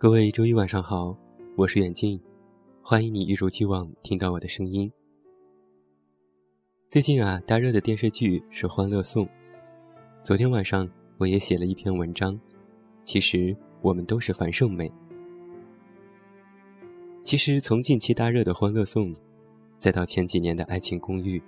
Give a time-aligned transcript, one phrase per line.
[0.00, 1.16] 各位周一晚上好，
[1.56, 2.20] 我是远近，
[2.84, 4.88] 欢迎你一如既往听到我的声音。
[6.88, 9.26] 最近啊，大热的电视剧是《欢乐颂》。
[10.22, 12.38] 昨天晚上我也写了一篇文章，
[13.02, 14.88] 其实我们都是樊胜美。
[17.24, 19.12] 其实从近期大热的《欢乐颂》，
[19.80, 21.40] 再到前几年的《爱情公寓》，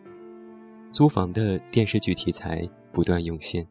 [0.92, 3.64] 租房的电视剧题材不断涌现。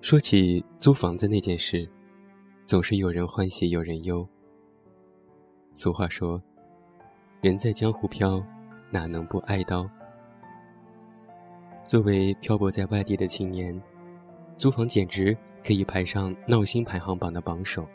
[0.00, 1.86] 说起租房子那件事。
[2.66, 4.26] 总是有人欢喜有人忧。
[5.72, 6.42] 俗话说
[7.40, 8.44] ：“人在江湖飘，
[8.90, 9.88] 哪能不挨刀？”
[11.86, 13.80] 作为漂泊在外地的青年，
[14.58, 17.86] 租房简直可以排上闹心排行榜的榜首。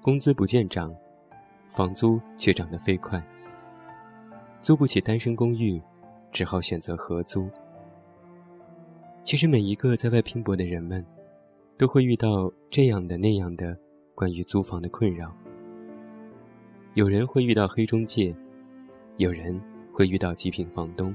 [0.00, 0.94] 工资不见涨，
[1.68, 3.20] 房租却涨得飞快。
[4.60, 5.82] 租不起单身公寓，
[6.30, 7.50] 只好选择合租。
[9.24, 11.04] 其实每一个在外拼搏的人们。
[11.78, 13.76] 都会遇到这样的那样的
[14.14, 15.36] 关于租房的困扰。
[16.94, 18.34] 有人会遇到黑中介，
[19.18, 19.60] 有人
[19.92, 21.14] 会遇到极品房东，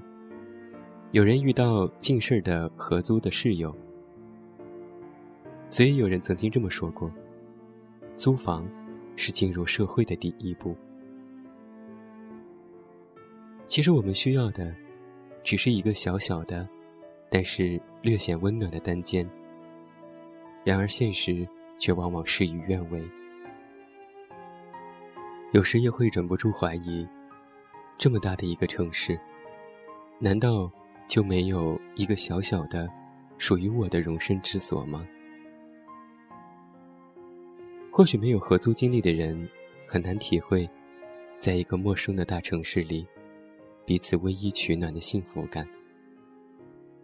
[1.12, 3.76] 有人遇到近事儿的合租的室友。
[5.72, 7.12] 所以有人曾经这么说过：
[8.16, 8.70] 租房
[9.16, 10.76] 是进入社会的第一步。
[13.66, 14.76] 其实我们需要的，
[15.44, 16.70] 只是一个小小的，
[17.32, 19.28] 但是略显温暖的单间。
[20.64, 23.02] 然而现实却往往事与愿违，
[25.54, 27.08] 有时也会忍不住怀疑：
[27.98, 29.20] 这么大的一个城市，
[30.20, 30.72] 难道
[31.08, 32.88] 就没有一个小小的、
[33.40, 35.08] 属于我的容身之所吗？
[37.92, 39.50] 或许没有合租经历的人，
[39.88, 40.70] 很难体会，
[41.40, 43.06] 在一个陌生的大城市里，
[43.84, 45.68] 彼此偎依取暖的幸福感，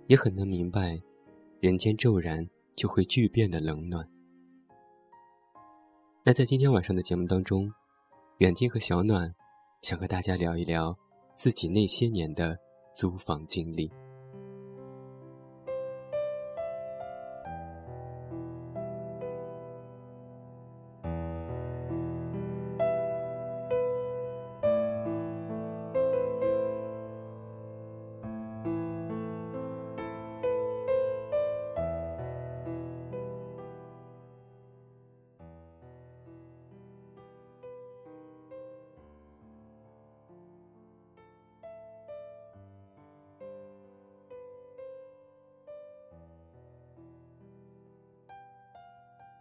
[0.06, 1.02] 也很难明白，
[1.60, 2.48] 人间骤然。
[2.78, 4.08] 就会巨变的冷暖。
[6.24, 7.74] 那在今天晚上的节目当中，
[8.38, 9.34] 远近和小暖
[9.82, 10.96] 想和大家聊一聊
[11.36, 12.58] 自己那些年的
[12.94, 13.92] 租房经历。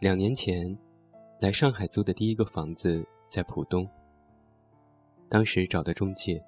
[0.07, 0.73] 两年前，
[1.41, 3.85] 来上海租的第一个房子在浦东。
[5.27, 6.41] 当时找的中介，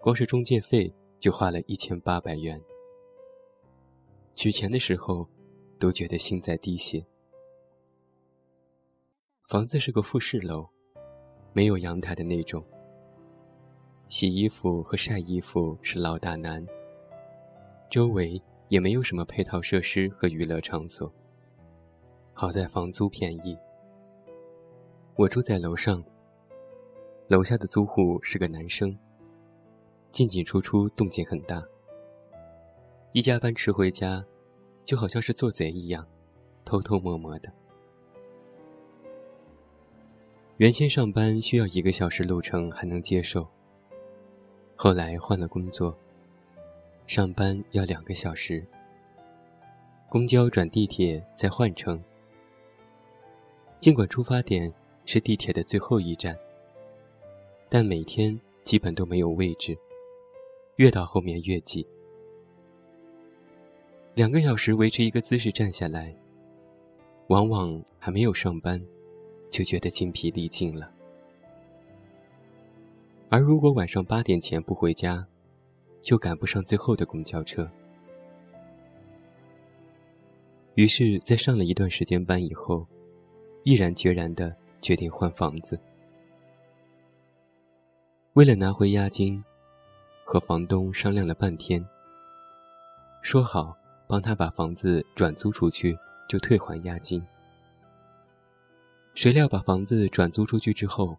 [0.00, 2.60] 光是中介费就花了一千八百元。
[4.34, 5.28] 取钱的时候，
[5.78, 7.06] 都觉得心在滴血。
[9.46, 10.68] 房子是个复式楼，
[11.52, 12.64] 没有阳台的那种。
[14.08, 16.66] 洗衣服和晒衣服是老大难。
[17.88, 21.14] 周围也没有什么配套设施和娱乐场所。
[22.38, 23.56] 好在房租便宜。
[25.14, 26.04] 我住在楼上，
[27.28, 28.94] 楼下的租户是个男生。
[30.12, 31.62] 进进出出动静很大。
[33.12, 34.22] 一加班迟回家，
[34.84, 36.06] 就好像是做贼一样，
[36.62, 37.50] 偷偷摸摸的。
[40.58, 43.48] 原先上班需要一个小时路程还能接受，
[44.74, 45.96] 后来换了工作，
[47.06, 48.62] 上班要两个小时。
[50.10, 51.98] 公交转地铁再换乘。
[53.78, 54.72] 尽管出发点
[55.04, 56.36] 是地铁的最后一站，
[57.68, 59.78] 但每天基本都没有位置，
[60.76, 61.86] 越到后面越挤。
[64.14, 66.12] 两个小时维持一个姿势站下来，
[67.28, 68.82] 往往还没有上班，
[69.50, 70.92] 就觉得精疲力尽了。
[73.28, 75.24] 而如果晚上八点前不回家，
[76.00, 77.70] 就赶不上最后的公交车。
[80.74, 82.84] 于是，在上了一段时间班以后。
[83.66, 85.76] 毅然决然地决定换房子。
[88.34, 89.42] 为了拿回押金，
[90.24, 91.84] 和房东商量了半天，
[93.22, 93.76] 说好
[94.06, 95.98] 帮他把房子转租出去
[96.28, 97.20] 就退还押金。
[99.16, 101.18] 谁料把房子转租出去之后，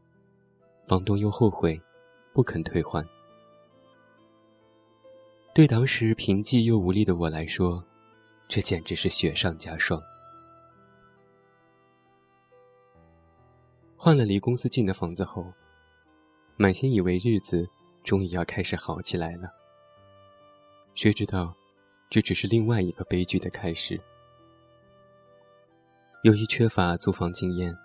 [0.88, 1.78] 房东又后悔，
[2.32, 3.06] 不肯退还。
[5.54, 7.84] 对当时贫瘠又无力的我来说，
[8.48, 10.02] 这简直是雪上加霜。
[14.00, 15.52] 换了离公司近的房子后，
[16.56, 17.68] 满心以为日子
[18.04, 19.52] 终于要开始好起来了。
[20.94, 21.52] 谁知道，
[22.08, 24.00] 这只是另外一个悲剧的开始。
[26.22, 27.76] 由于缺乏租房经验，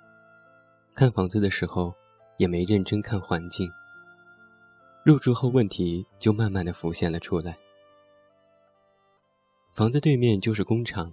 [0.94, 1.94] 看房子的时候
[2.36, 3.70] 也没认真看环境。
[5.04, 7.56] 入住后，问题就慢慢的浮现了出来。
[9.74, 11.10] 房子对面就是工厂，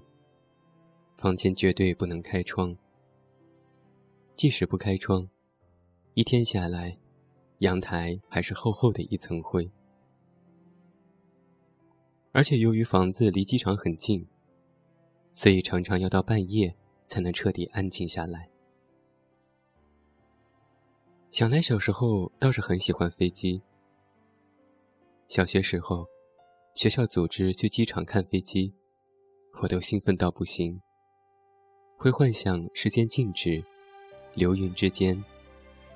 [1.17, 2.75] 房间绝对不能开窗。
[4.39, 5.27] 即使不开窗，
[6.13, 6.97] 一天下来，
[7.57, 9.69] 阳台还是厚厚的一层灰。
[12.31, 14.25] 而且由于房子离机场很近，
[15.33, 16.73] 所以常常要到半夜
[17.05, 18.49] 才能彻底安静下来。
[21.31, 23.61] 想来小时候倒是很喜欢飞机。
[25.27, 26.07] 小学时候，
[26.75, 28.73] 学校组织去机场看飞机，
[29.63, 30.81] 我都兴奋到不行。
[31.97, 33.61] 会幻想时间静止，
[34.33, 35.21] 流云之间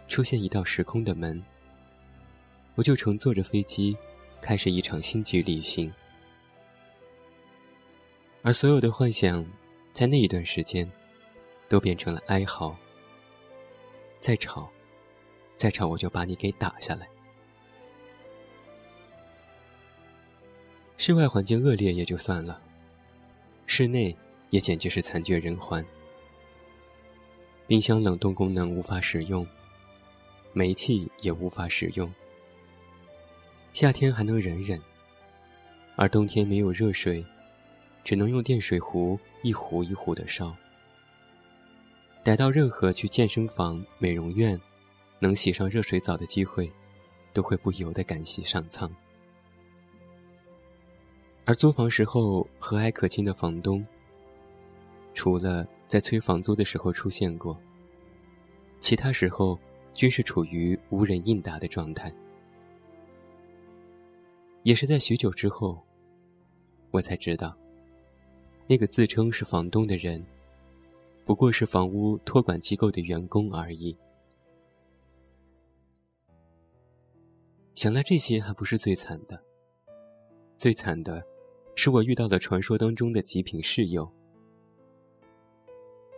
[0.08, 1.42] 出现一道时空的门，
[2.76, 3.96] 我就乘坐着飞机，
[4.42, 5.94] 开始一场星际旅行。
[8.42, 9.46] 而所有的幻想，
[9.94, 10.92] 在那一段时间，
[11.70, 12.76] 都变成了哀嚎。
[14.20, 14.70] 再吵，
[15.56, 17.08] 再吵，我就把你给打下来。
[20.98, 22.62] 室外环境恶劣也就算了，
[23.66, 24.16] 室内
[24.50, 25.86] 也简直是惨绝人寰。
[27.74, 29.44] 冰箱冷冻功能无法使用，
[30.54, 32.14] 煤气也无法使用。
[33.74, 34.80] 夏天还能忍忍，
[35.96, 37.26] 而冬天没有热水，
[38.04, 40.56] 只能用电水壶一壶一壶的烧。
[42.24, 44.62] 逮到任何去健身房、美容院
[45.18, 46.72] 能洗上热水澡的机会，
[47.34, 48.88] 都会不由得感谢上苍。
[51.44, 53.84] 而租房时候和蔼可亲的房东，
[55.16, 57.60] 除了在催房租的时候出现过，
[58.80, 59.60] 其他时候
[59.94, 62.14] 均是处于无人应答的状态。
[64.64, 65.82] 也是在许久之后，
[66.92, 67.56] 我才知道，
[68.68, 70.26] 那个自称是房东的人，
[71.26, 73.96] 不过是房屋托管机构的员工而已。
[77.76, 79.42] 想来这些还不是最惨的，
[80.58, 81.24] 最惨的。
[81.76, 84.08] 是我遇到了传说当中的极品室友，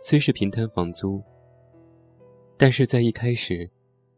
[0.08, 1.20] 虽是平摊房租，
[2.56, 3.68] 但是在一开始，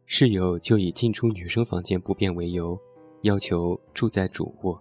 [0.05, 2.79] 室友就以进出女生房间不便为由，
[3.23, 4.79] 要求住在主卧，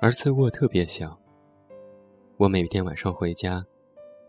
[0.00, 1.20] 而次卧特别小。
[2.38, 3.62] 我每天晚上回家，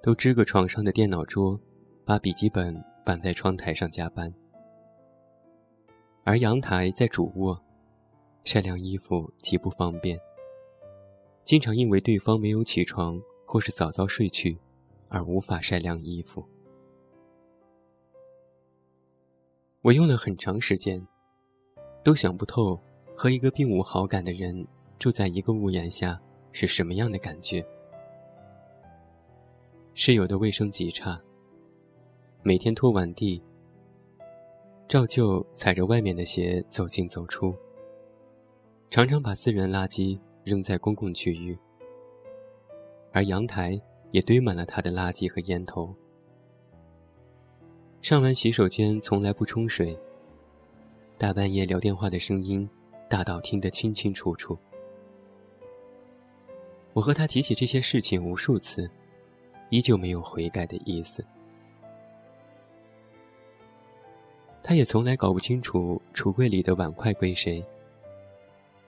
[0.04, 1.58] 都支个床上的电脑桌，
[2.04, 4.34] 把笔记本绑在窗台上加班，
[6.26, 7.58] 而阳台在主卧，
[8.44, 10.20] 晒晾衣服极不方便。
[11.46, 14.58] 经常因为对方没有起床或是早早睡去，
[15.10, 16.46] 而无法晒晾衣服。
[19.82, 21.06] 我用了很长时间，
[22.04, 22.80] 都想不透
[23.16, 24.66] 和一个并无好感的人
[24.98, 26.22] 住在一个屋檐下
[26.54, 27.62] 是什么样的感觉。
[29.94, 31.22] 室友的卫生极差，
[32.42, 33.44] 每天拖完地，
[34.88, 37.54] 照旧踩着外面的鞋走进走出，
[38.90, 40.18] 常常把私人垃圾。
[40.46, 41.56] 扔在公共区域，
[43.12, 43.80] 而阳台
[44.12, 45.94] 也堆满了他的垃圾和烟头。
[48.02, 49.98] 上完洗手间从来不冲水，
[51.18, 52.68] 大半夜聊电话的声音
[53.10, 54.58] 大到听得清清楚楚。
[56.94, 58.90] 我和他提起这些事情无数次，
[59.70, 61.24] 依旧没有悔改的意思。
[64.64, 67.64] 他也从来搞不清楚橱柜里的碗筷归谁。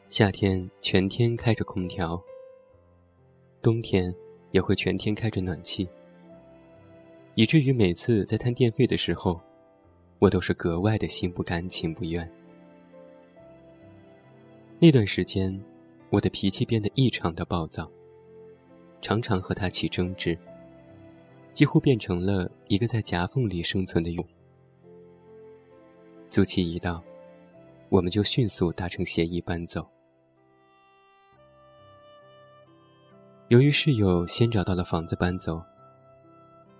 [0.10, 2.22] 夏天全天开着空调，
[3.62, 4.14] 冬天
[4.52, 5.88] 也会全天开着暖气，
[7.36, 9.40] 以至于每次在摊电费的时候，
[10.20, 12.30] 我都是格外的心不甘情不愿。
[14.80, 15.60] 那段时间，
[16.10, 17.90] 我的脾气变得异常的暴躁，
[19.02, 20.38] 常常和他起争执，
[21.54, 24.26] 几乎变成了一个在夹缝里生存的蛹。
[26.30, 27.04] 租期一到，
[27.90, 29.88] 我们就迅速达成协议搬走。
[33.52, 35.62] 由于室友先找到了房子搬走，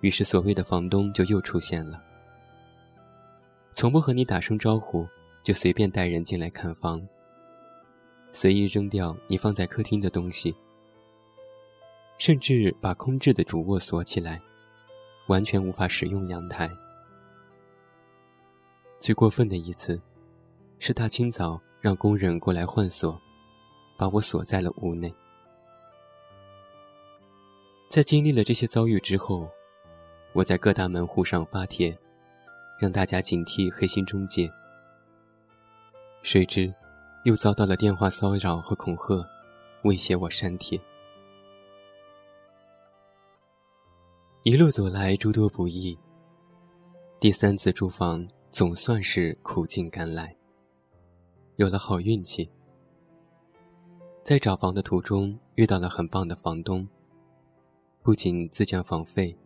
[0.00, 2.02] 于是所谓的房东就又出现了。
[3.74, 5.06] 从不和你打声招呼，
[5.42, 7.06] 就随便带人进来看房，
[8.32, 10.56] 随意扔掉你放在客厅的东西，
[12.16, 14.40] 甚至把空置的主卧锁起来，
[15.28, 16.70] 完全无法使用阳台。
[18.98, 20.00] 最过分的一次，
[20.78, 23.20] 是大清早让工人过来换锁，
[23.98, 25.14] 把我锁在了屋内。
[27.92, 29.46] 在经历了这些遭遇之后，
[30.32, 31.94] 我在各大门户上发帖，
[32.78, 34.50] 让大家警惕黑心中介。
[36.22, 36.72] 谁知，
[37.24, 39.22] 又遭到了电话骚扰和恐吓，
[39.82, 40.80] 威胁我删帖。
[44.44, 45.94] 一路走来诸多不易，
[47.20, 50.34] 第三次租房总算是苦尽甘来，
[51.56, 52.48] 有了好运气。
[54.24, 56.88] 在找房的途中遇到了很棒的房东，
[58.02, 59.36] 不仅自降房费，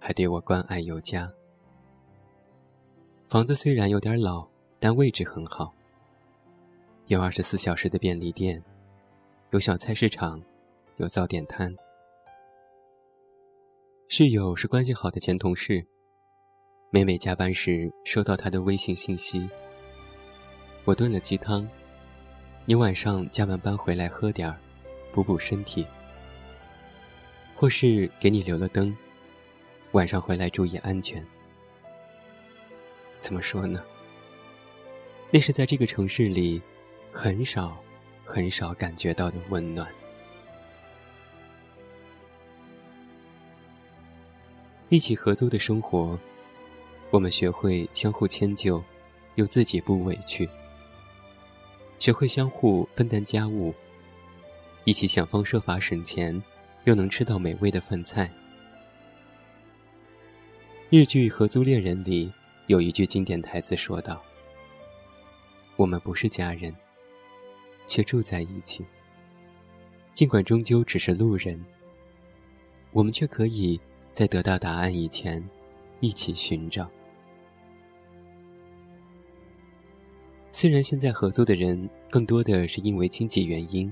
[0.00, 1.32] 还对我关爱有加。
[3.28, 4.44] 房子虽然有点老，
[4.80, 5.72] 但位置很好，
[7.06, 8.60] 有二十四小时的便利店，
[9.50, 10.42] 有小菜市场，
[10.96, 11.72] 有早点摊。
[14.08, 15.86] 室友是关系好的前同事。
[16.90, 19.48] 每每加班时收到他的微信信息，
[20.84, 21.68] 我炖了鸡汤，
[22.64, 24.58] 你晚上加完班回来喝点儿，
[25.12, 25.86] 补补身体。
[27.60, 28.96] 或是给你留了灯，
[29.92, 31.22] 晚上回来注意安全。
[33.20, 33.84] 怎么说呢？
[35.30, 36.62] 那是在这个城市里，
[37.12, 37.76] 很少、
[38.24, 39.86] 很少感觉到的温暖。
[44.88, 46.18] 一起合租的生活，
[47.10, 48.82] 我们学会相互迁就，
[49.34, 50.48] 又自己不委屈；
[51.98, 53.74] 学会相互分担家务，
[54.84, 56.42] 一起想方设法省钱，
[56.84, 58.30] 又能吃到美味的饭菜。
[60.88, 62.32] 日剧《合租恋人》里
[62.66, 64.22] 有一句经典台词说道
[65.76, 66.74] ：“我们不是家人，
[67.86, 68.84] 却住在一起。
[70.14, 71.64] 尽管终究只是路人，
[72.92, 73.80] 我们却可以。”
[74.12, 75.40] 在得到答案以前，
[76.00, 76.90] 一起寻找。
[80.50, 83.90] 虽然现在合租的人更多的是因为经济原因，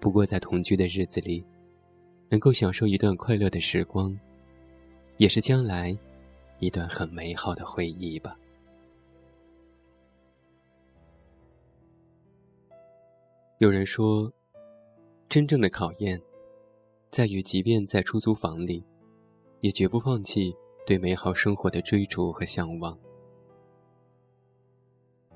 [0.00, 1.44] 不过在同居的日子里，
[2.30, 4.18] 能够享受一段快乐的时光，
[5.18, 5.96] 也是将来
[6.58, 8.36] 一段很美好的回忆吧。
[13.58, 14.32] 有人说，
[15.28, 16.20] 真正的考验。
[17.10, 18.82] 在于，即便在出租房里，
[19.60, 20.54] 也绝不放弃
[20.86, 22.96] 对美好生活的追逐和向往。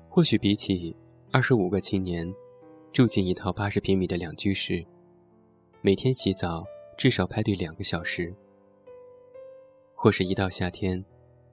[0.09, 0.95] 或许比起
[1.31, 2.33] 二十五个青年
[2.95, 4.81] 住进一套八十平米的两居室，
[5.81, 6.63] 每天洗澡
[6.97, 8.33] 至少排队两个小时；
[9.93, 11.03] 或是一到夏天，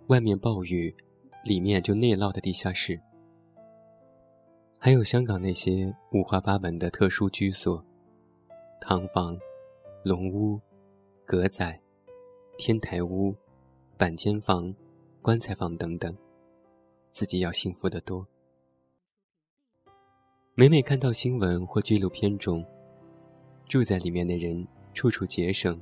[0.07, 0.95] 外面暴雨，
[1.45, 2.97] 里面就内涝的地下室；
[4.79, 7.85] 还有香港那些五花八门的特殊居所、
[8.81, 9.37] 堂房。
[10.05, 10.61] 龙屋、
[11.25, 11.81] 阁仔、
[12.57, 13.35] 天台屋、
[13.97, 14.73] 板间房、
[15.21, 16.17] 棺材房等等，
[17.11, 18.25] 自己要幸福得多。
[20.55, 22.63] 每每看到新闻或纪录片中，
[23.69, 25.81] 住在里面的人处处节省，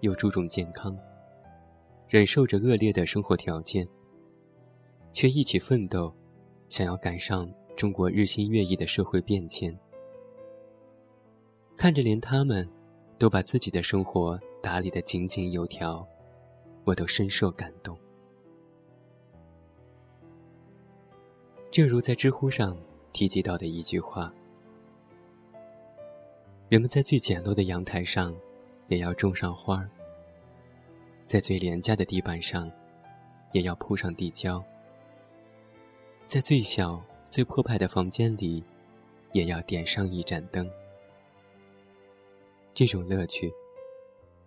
[0.00, 0.98] 又注重健康，
[2.08, 3.86] 忍受着恶劣的生活条件，
[5.12, 6.12] 却一起奋斗，
[6.68, 9.78] 想要赶上中国日新月异的社会变迁，
[11.76, 12.68] 看着连他们。
[13.18, 16.08] 都把自己的生活打理得井井有条，
[16.84, 17.94] 我都深受感动。
[21.70, 22.74] 正如在知乎上
[23.12, 24.32] 提及到的一句话
[26.68, 28.34] ：“人们在最简陋的阳台上，
[28.88, 29.88] 也要种上花儿；
[31.26, 32.70] 在最廉价的地板上，
[33.52, 34.62] 也要铺上地胶；
[36.28, 38.62] 在最小、最破败的房间里，
[39.32, 40.70] 也要点上一盏灯。”
[42.72, 43.52] 这种乐趣，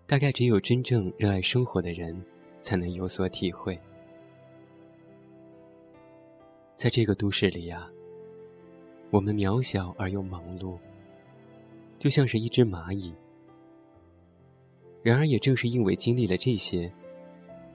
[0.07, 2.25] 大概只有真正热爱生活的人
[2.61, 3.77] 才能有所体会。
[6.77, 7.91] 在这个都市里呀，
[9.13, 10.75] 我们渺小而又忙碌，
[11.99, 13.13] 就像是一只蚂蚁。
[15.03, 16.91] 然而，也正是因为经历了这些，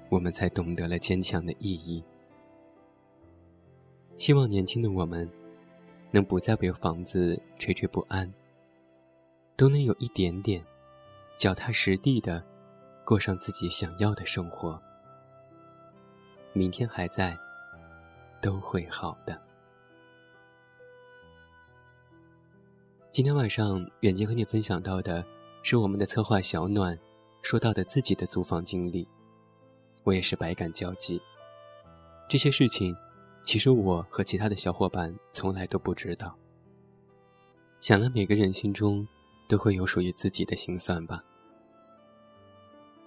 [0.08, 2.02] 我们才懂得了坚强的意义。
[4.16, 5.30] 希望年轻的我们，
[6.10, 8.28] 能不再为房子惴惴不安。
[9.54, 10.64] 都能有一点点
[11.36, 12.42] 脚踏实地的
[13.04, 14.80] 过上自己想要的生活。
[16.52, 17.38] 明天还在，
[18.40, 19.40] 都会好的。
[23.10, 25.24] 今天晚上，远近和你分享到的
[25.62, 26.98] 是我们的策划小暖
[27.42, 29.08] 说到的自己的租房经历，
[30.04, 31.20] 我也是百感交集。
[32.28, 32.96] 这些事情，
[33.42, 36.36] 其实我和其他的小伙伴从来都不知道。
[37.80, 39.06] 想了每个人心中。
[39.48, 41.24] 都会有属于自己的心酸吧。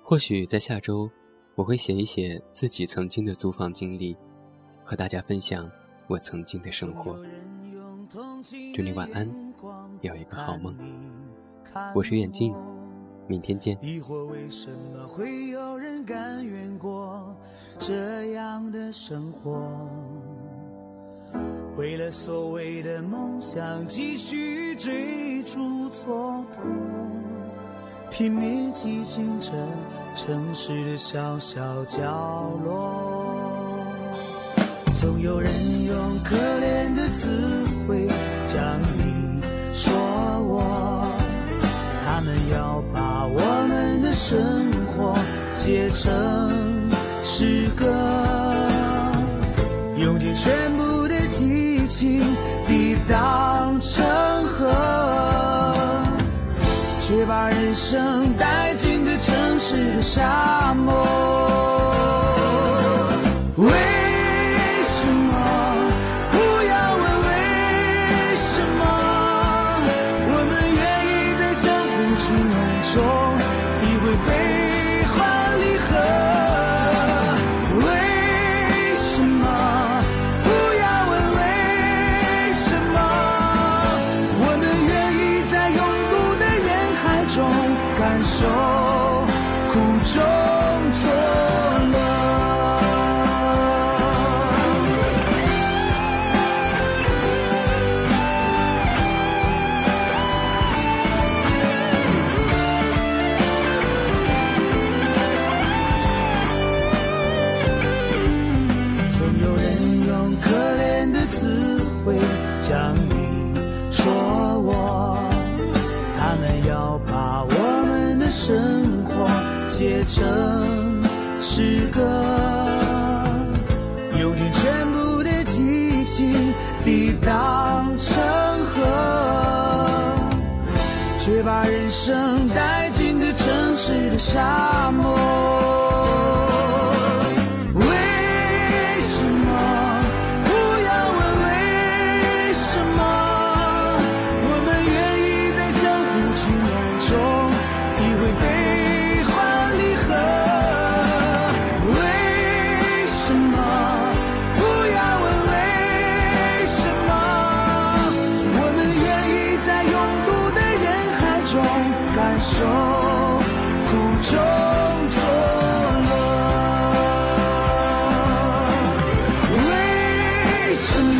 [0.01, 1.07] 或许在下周，
[1.53, 4.17] 我会写一写自己曾经的租房经历，
[4.83, 5.69] 和大家分享
[6.07, 7.15] 我曾经的生活。
[8.73, 9.50] 祝你晚安，
[10.01, 10.75] 有一个好梦。
[11.93, 12.55] 我是远镜，
[13.27, 13.77] 明天见。
[13.81, 17.35] 疑惑为什么会有人甘愿过
[17.77, 19.67] 这样的生活？
[21.77, 26.43] 为了所谓的梦想，继续追逐蹉跎，
[28.09, 29.51] 拼命挤进这
[30.15, 33.87] 城市的小小角落。
[34.99, 35.51] 总有人
[35.85, 37.70] 用可怜的自我。
[45.63, 46.89] 写成
[47.21, 47.85] 诗歌
[49.95, 52.19] 用尽全部的激情
[52.65, 54.03] 抵挡成
[54.47, 54.67] 河
[57.03, 61.70] 却把人生带进这城市的沙漠。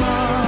[0.01, 0.40] tomorrow.